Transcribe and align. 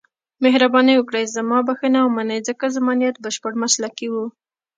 مهرباني 0.43 0.93
وکړئ 0.97 1.25
زما 1.35 1.57
دا 1.61 1.65
بښنه 1.67 1.99
ومنئ، 2.03 2.39
ځکه 2.49 2.65
زما 2.75 2.93
نیت 2.99 3.15
بشپړ 3.23 3.53
مسلکي 3.63 4.07
و. 4.09 4.15